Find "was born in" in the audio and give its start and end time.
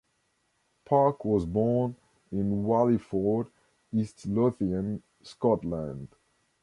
1.23-2.63